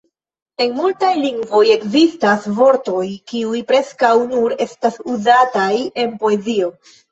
[0.63, 5.71] En multaj lingvoj ekzistas vortoj, kiuj preskaŭ nur estas uzataj
[6.07, 6.75] en poezio.